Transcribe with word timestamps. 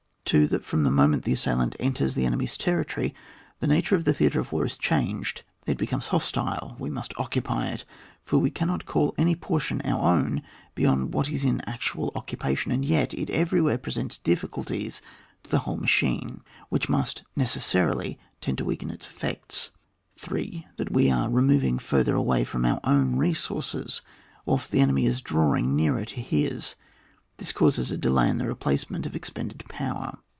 2. 0.25 0.47
That 0.47 0.63
from 0.63 0.85
the 0.85 0.89
moment 0.91 1.25
the 1.25 1.33
assailant 1.33 1.75
enters 1.77 2.15
the 2.15 2.25
enemy's 2.25 2.55
territory, 2.55 3.13
the 3.59 3.67
nature 3.67 3.95
of 3.97 4.05
the 4.05 4.13
theatre 4.13 4.39
of 4.39 4.53
war 4.53 4.65
is 4.65 4.77
changed; 4.77 5.43
it 5.65 5.77
becomes 5.77 6.07
hostile; 6.07 6.77
we 6.79 6.89
must 6.89 7.13
occupy 7.17 7.67
it, 7.67 7.83
for 8.23 8.37
we 8.37 8.49
cannot 8.49 8.85
call 8.85 9.13
any 9.17 9.35
portion 9.35 9.81
our 9.81 10.01
own 10.05 10.41
beyond 10.73 11.13
what 11.13 11.27
is 11.27 11.43
in 11.43 11.59
actual 11.67 12.13
occupation, 12.15 12.71
and 12.71 12.85
yet 12.85 13.13
it 13.13 13.29
everywhere 13.29 13.77
presents 13.77 14.19
ditficulties 14.23 15.01
to 15.43 15.49
the 15.49 15.59
whole 15.59 15.75
machine, 15.75 16.39
which 16.69 16.87
must 16.87 17.23
neces 17.37 17.59
sarily 17.59 18.17
tend 18.39 18.57
to 18.57 18.63
weaken 18.63 18.89
its 18.89 19.07
effects. 19.07 19.71
8. 20.25 20.63
That 20.77 20.93
we 20.93 21.11
are 21.11 21.29
removing 21.29 21.77
further 21.77 22.15
away 22.15 22.45
from 22.45 22.63
our 22.63 22.79
resources, 22.99 24.01
whilst 24.45 24.71
the 24.71 24.79
enemy 24.79 25.05
is 25.05 25.19
drawing 25.19 25.75
nearer 25.75 26.05
to 26.05 26.21
his; 26.21 26.75
this 27.37 27.51
causes 27.51 27.89
a 27.91 27.97
delay 27.97 28.29
in 28.29 28.37
the 28.37 28.45
replacement 28.45 29.07
of 29.07 29.15
expended 29.15 29.63
power. 29.67 30.19